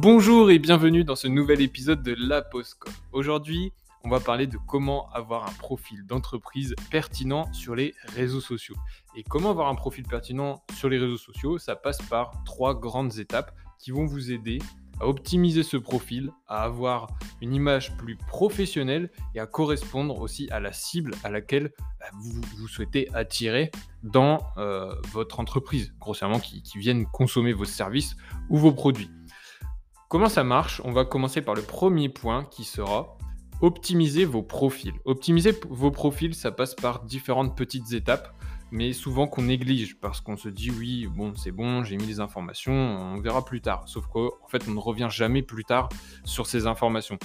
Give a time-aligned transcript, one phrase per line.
[0.00, 2.92] Bonjour et bienvenue dans ce nouvel épisode de La Postcom.
[3.10, 3.72] Aujourd'hui,
[4.04, 8.76] on va parler de comment avoir un profil d'entreprise pertinent sur les réseaux sociaux.
[9.16, 13.18] Et comment avoir un profil pertinent sur les réseaux sociaux, ça passe par trois grandes
[13.18, 14.60] étapes qui vont vous aider
[15.00, 17.08] à optimiser ce profil, à avoir
[17.42, 22.68] une image plus professionnelle et à correspondre aussi à la cible à laquelle bah, vous,
[22.68, 23.72] souhaitez attirer
[24.04, 28.16] dans euh, votre entreprise, grossièrement qui viennent consommer vos services
[28.48, 29.10] ou vos produits.
[30.08, 30.80] Comment ça marche?
[30.86, 33.18] On va commencer par le premier point qui sera
[33.60, 34.94] optimiser vos profils.
[35.04, 38.34] Optimiser vos profils, ça passe par différentes petites étapes,
[38.70, 42.20] mais souvent qu'on néglige parce qu'on se dit oui, bon, c'est bon, j'ai mis les
[42.20, 43.82] informations, on verra plus tard.
[43.86, 45.90] Sauf qu'en fait, on ne revient jamais plus tard
[46.24, 47.18] sur ces informations.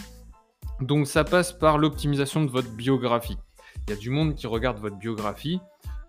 [0.81, 3.37] Donc ça passe par l'optimisation de votre biographie.
[3.87, 5.61] Il y a du monde qui regarde votre biographie.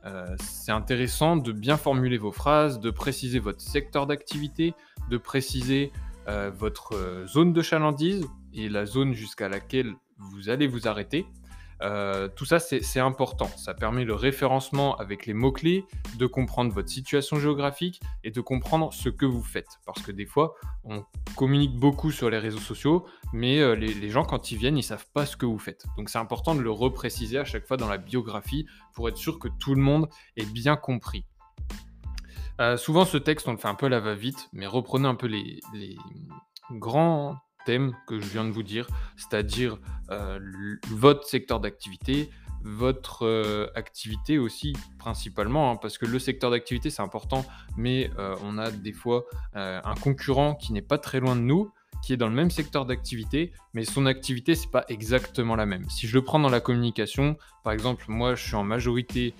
[0.06, 4.74] Euh, c'est intéressant de bien formuler vos phrases, de préciser votre secteur d'activité,
[5.08, 5.92] de préciser
[6.28, 11.26] euh, votre euh, zone de chalandise et la zone jusqu'à laquelle vous allez vous arrêter.
[11.82, 13.48] Euh, tout ça, c'est important.
[13.58, 15.84] Ça permet le référencement avec les mots-clés,
[16.18, 19.80] de comprendre votre situation géographique et de comprendre ce que vous faites.
[19.84, 21.04] Parce que des fois, on
[21.36, 25.26] communique beaucoup sur les réseaux sociaux, mais les, gens, quand ils viennent, ils savent pas
[25.26, 25.84] ce que vous faites.
[25.98, 29.38] Donc c'est important de le repréciser à chaque fois dans la biographie pour être sûr
[29.38, 31.26] que tout le monde ait bien compris.
[32.60, 35.14] Euh, souvent, ce texte, on le fait un peu à la va-vite, mais reprenez un
[35.14, 35.60] peu les,
[36.70, 39.78] grands thèmes que je viens de vous dire, c'est-à-dire
[40.10, 40.38] euh,
[40.90, 42.30] votre secteur d'activité,
[42.62, 47.44] votre euh, activité aussi principalement, hein, parce que le secteur d'activité c'est important,
[47.76, 48.10] mais
[48.42, 49.24] on a des fois
[49.54, 51.70] un concurrent qui n'est pas très loin de nous,
[52.02, 55.88] qui est dans le même secteur d'activité, mais son activité c'est pas exactement la même.
[55.90, 59.34] Si je le prends dans la communication, par exemple, moi je suis en majorité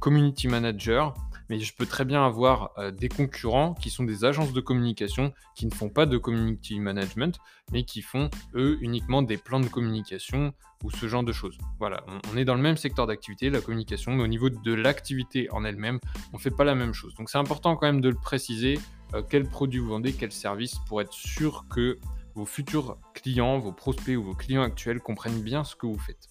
[0.00, 1.14] community manager,
[1.48, 5.32] mais je peux très bien avoir euh, des concurrents qui sont des agences de communication
[5.54, 7.38] qui ne font pas de community management,
[7.72, 10.52] mais qui font eux uniquement des plans de communication
[10.82, 11.56] ou ce genre de choses.
[11.78, 15.48] Voilà, on, est dans le même secteur d'activité, la communication, mais au niveau de l'activité
[15.50, 15.98] en elle-même,
[16.32, 17.14] on ne fait pas la même chose.
[17.14, 18.78] Donc c'est important quand même de le préciser,
[19.14, 21.98] euh, quel produit vous vendez, quel service, pour être sûr que
[22.34, 26.28] vos futurs clients, vos prospects ou vos clients actuels comprennent bien ce que vous faites.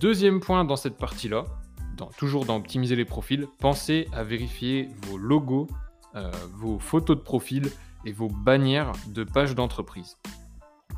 [0.00, 1.44] Deuxième point dans cette partie-là,
[2.16, 5.66] toujours dans optimiser les profils, pensez à vérifier vos logos,
[6.14, 7.70] euh, vos photos de profil
[8.04, 10.16] et vos bannières de pages d'entreprise.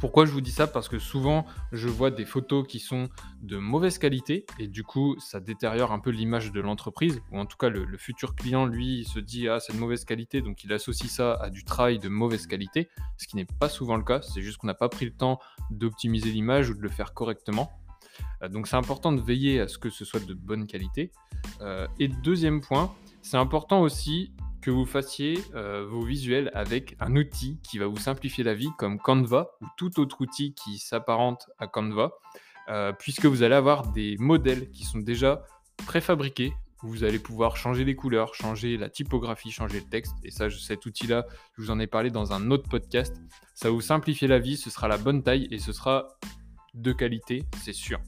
[0.01, 0.69] Pourquoi je vous dis ça?
[0.69, 3.09] Parce que souvent, je vois des photos qui sont
[3.43, 7.21] de mauvaise qualité et du coup, ça détériore un peu l'image de l'entreprise.
[7.33, 10.41] Ou en tout cas, le, futur client, lui, se dit Ah, c'est de mauvaise qualité,
[10.41, 13.97] donc il associe ça à du travail de mauvaise qualité, ce qui n'est pas souvent
[13.97, 14.23] le cas.
[14.23, 17.73] C'est juste qu'on n'a pas pris le temps d'optimiser l'image ou de le faire correctement.
[18.43, 21.13] Euh, donc c'est important de veiller à ce que ce soit de bonne qualité.
[21.61, 27.15] Euh, et deuxième point, c'est important aussi que vous fassiez euh, vos visuels avec un
[27.17, 31.49] outil qui va vous simplifier la vie comme Canva ou tout autre outil qui s'apparente
[31.59, 32.13] à Canva,
[32.99, 35.43] puisque vous allez avoir des modèles qui sont déjà
[35.87, 36.53] préfabriqués.
[36.83, 40.15] Vous allez pouvoir changer les couleurs, changer la typographie, changer le texte.
[40.23, 41.27] Et ça, cet outil-là,
[41.57, 43.17] je vous en ai parlé dans un autre podcast.
[43.55, 46.19] Ça va vous simplifier la vie, ce sera la bonne taille et ce sera
[46.83, 48.01] de qualité, c'est sûr.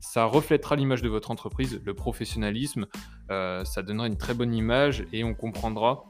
[0.00, 2.86] Ça reflètera l'image de votre entreprise, le professionnalisme,
[3.30, 6.04] euh, ça donnera une très bonne image et on comprendra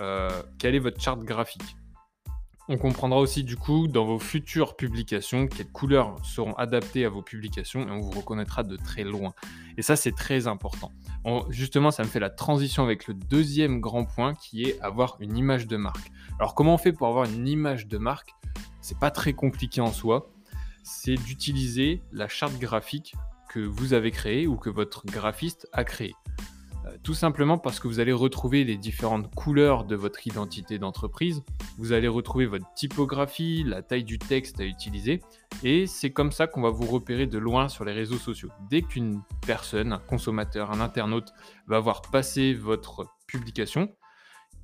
[0.00, 1.76] euh, quelle est votre charte graphique.
[2.68, 7.20] On comprendra aussi du coup dans vos futures publications quelles couleurs seront adaptées à vos
[7.20, 9.34] publications et on vous reconnaîtra de très loin.
[9.76, 10.92] Et ça c'est très important.
[11.50, 15.36] justement ça me fait la transition avec le deuxième grand point qui est avoir une
[15.36, 16.12] image de marque.
[16.38, 18.30] Alors comment on fait pour avoir une image de marque?
[18.80, 20.30] C'est pas très compliqué en soi
[20.82, 23.14] c'est d'utiliser la charte graphique
[23.48, 26.14] que vous avez créée ou que votre graphiste a créée.
[26.86, 31.42] Euh, tout simplement parce que vous allez retrouver les différentes couleurs de votre identité d'entreprise,
[31.78, 35.20] vous allez retrouver votre typographie, la taille du texte à utiliser,
[35.62, 38.50] et c'est comme ça qu'on va vous repérer de loin sur les réseaux sociaux.
[38.68, 41.32] Dès qu'une personne, un consommateur, un internaute
[41.68, 43.88] va voir passer votre publication,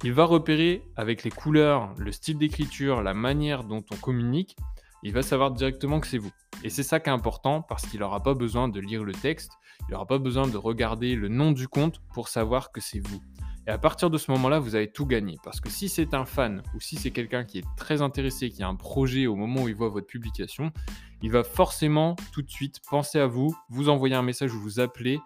[0.02, 4.56] il va repérer avec les couleurs, le style d'écriture, la manière dont on communique,
[5.02, 6.32] il va savoir directement que c'est vous.
[6.64, 9.52] Et c'est ça qui est important parce qu'il n'aura pas besoin de lire le texte,
[9.88, 13.20] il n'aura pas besoin de regarder le nom du compte pour savoir que c'est vous.
[13.66, 15.36] Et à partir de ce moment-là, vous avez tout gagné.
[15.44, 18.62] Parce que si c'est un fan ou si c'est quelqu'un qui est très intéressé, qui
[18.62, 20.72] a un projet au moment où il voit votre publication,
[21.20, 24.80] il va forcément tout de suite penser à vous, vous envoyer un message ou vous
[24.80, 25.20] appeler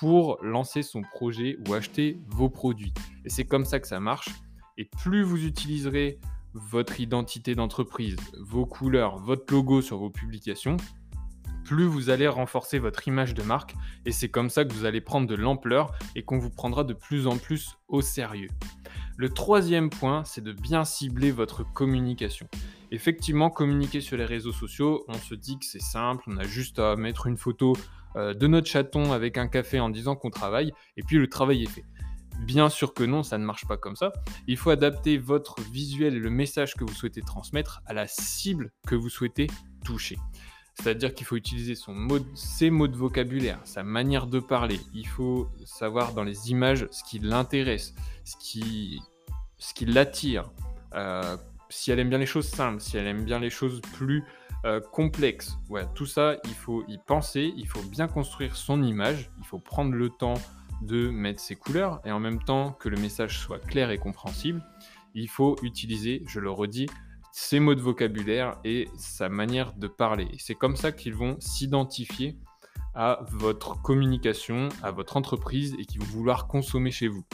[0.00, 2.92] pour lancer son projet ou acheter vos produits.
[3.24, 4.28] Et c'est comme ça que ça marche.
[4.76, 6.18] Et plus vous utiliserez
[6.54, 10.76] votre identité d'entreprise, vos couleurs, votre logo sur vos publications,
[11.64, 13.74] plus vous allez renforcer votre image de marque
[14.04, 16.92] et c'est comme ça que vous allez prendre de l'ampleur et qu'on vous prendra de
[16.92, 18.50] plus en plus au sérieux.
[19.16, 22.48] Le troisième point, c'est de bien cibler votre communication.
[22.90, 26.78] Effectivement, communiquer sur les réseaux sociaux, on se dit que c'est simple, on a juste
[26.78, 27.74] à mettre une photo
[28.16, 31.64] euh, de notre chaton avec un café en disant qu'on travaille, et puis le travail
[31.64, 31.84] est fait.
[32.40, 34.12] Bien sûr que non, ça ne marche pas comme ça.
[34.46, 38.72] Il faut adapter votre visuel et le message que vous souhaitez transmettre à la cible
[38.86, 39.46] que vous souhaitez
[39.84, 40.18] toucher.
[40.74, 41.94] C'est-à-dire qu'il faut utiliser son
[42.34, 44.80] ses mots de vocabulaire, sa manière de parler.
[44.92, 47.94] Il faut savoir dans les images ce qui l'intéresse,
[48.24, 49.00] ce qui,
[49.58, 50.50] ce qui l'attire.
[50.94, 51.36] Euh,
[51.70, 54.24] si elle aime bien les choses simples, si elle aime bien les choses plus
[54.64, 55.58] euh, complexes.
[55.68, 59.58] Ouais, tout ça, il faut y penser, il faut bien construire son image, il faut
[59.58, 60.34] prendre le temps
[60.82, 64.62] de mettre ses couleurs et en même temps que le message soit clair et compréhensible,
[65.14, 66.86] il faut utiliser, je le redis,
[67.32, 70.28] ses mots de vocabulaire et sa manière de parler.
[70.38, 72.38] C'est comme ça qu'ils vont s'identifier
[72.94, 77.24] à votre communication, à votre entreprise et qui vont vouloir consommer chez vous.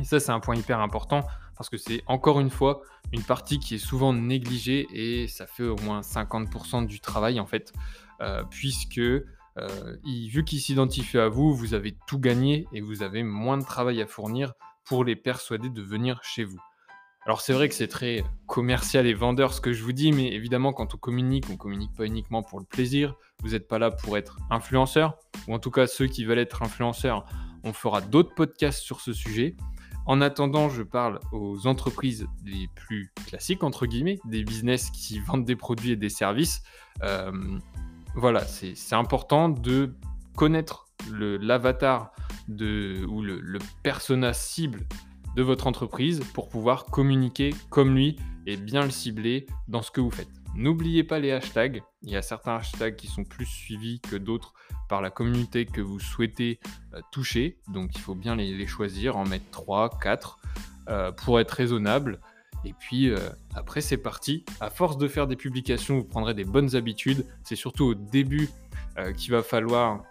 [0.00, 1.26] Et ça, c'est un point hyper important
[1.56, 2.82] parce que c'est encore une fois
[3.12, 7.46] une partie qui est souvent négligée et ça fait au moins 50% du travail en
[7.46, 7.72] fait,
[8.20, 9.00] euh, puisque
[9.60, 13.64] euh, vu qu'ils s'identifient à vous, vous avez tout gagné et vous avez moins de
[13.64, 14.52] travail à fournir
[14.84, 16.60] pour les persuader de venir chez vous.
[17.26, 20.32] Alors c'est vrai que c'est très commercial et vendeur ce que je vous dis, mais
[20.32, 23.14] évidemment quand on communique, on communique pas uniquement pour le plaisir.
[23.42, 26.62] Vous n'êtes pas là pour être influenceur, ou en tout cas ceux qui veulent être
[26.62, 27.26] influenceurs,
[27.64, 29.56] on fera d'autres podcasts sur ce sujet.
[30.06, 35.44] En attendant, je parle aux entreprises les plus classiques, entre guillemets, des business qui vendent
[35.44, 36.62] des produits et des services.
[37.02, 37.30] Euh,
[38.18, 39.94] voilà, c'est important de
[40.36, 42.10] connaître l'avatar
[42.48, 44.86] ou le, persona cible
[45.36, 48.16] de votre entreprise pour pouvoir communiquer comme lui
[48.46, 50.28] et bien le cibler dans ce que vous faites.
[50.56, 51.82] N'oubliez pas les hashtags.
[52.02, 54.52] Il y a certains hashtags qui sont plus suivis que d'autres
[54.88, 56.58] par la communauté que vous souhaitez
[56.94, 57.60] euh, toucher.
[57.68, 60.38] Donc il faut bien les, choisir, en mettre 3, 4
[60.88, 62.18] euh, pour être raisonnable.
[62.64, 63.18] Et puis euh,
[63.54, 64.44] après c'est parti.
[64.60, 67.26] À force de faire des publications, vous prendrez des bonnes habitudes.
[67.44, 68.48] C'est surtout au début
[69.16, 70.02] qu'il va falloir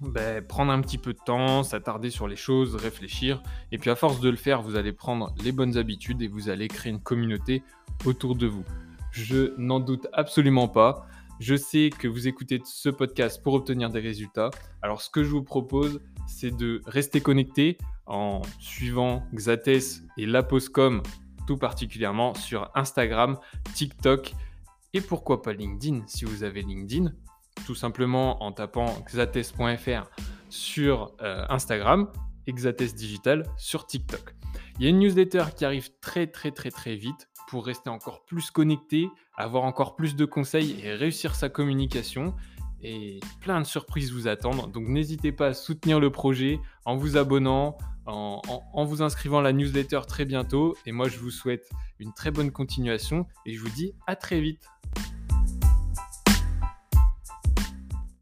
[0.00, 3.42] ben, prendre un petit peu de temps, s'attarder sur les choses, réfléchir.
[3.72, 6.48] Et puis à force de le faire, vous allez prendre les bonnes habitudes et vous
[6.50, 7.62] allez créer une communauté
[8.04, 8.64] autour de vous.
[9.10, 11.06] Je n'en doute absolument pas.
[11.40, 14.50] Je sais que vous écoutez ce podcast pour obtenir des résultats.
[14.82, 21.02] Alors ce que je vous propose, c'est de rester connecté en suivant Xates et Laposcom
[21.46, 23.38] tout particulièrement sur Instagram,
[23.74, 24.34] TikTok
[24.92, 27.12] et pourquoi pas LinkedIn si vous avez LinkedIn
[27.64, 30.10] tout simplement en tapant xates.fr
[30.48, 32.08] sur euh, Instagram
[32.46, 34.34] et Xates Digital sur TikTok.
[34.78, 38.24] Il y a une newsletter qui arrive très très très très vite pour rester encore
[38.24, 42.34] plus connecté, avoir encore plus de conseils et réussir sa communication.
[42.82, 44.70] Et plein de surprises vous attendent.
[44.72, 49.52] Donc n'hésitez pas à soutenir le projet en vous abonnant, en, vous inscrivant à la
[49.52, 50.76] newsletter très bientôt.
[50.86, 51.68] Et moi je vous souhaite
[51.98, 54.66] une très bonne continuation et je vous dis à très vite.